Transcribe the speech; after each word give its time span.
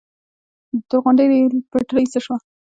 د 0.73 0.79
تورغونډۍ 0.89 1.25
ریل 1.31 1.53
پټلۍ 1.71 2.05
څه 2.13 2.19
شوه؟ 2.25 2.37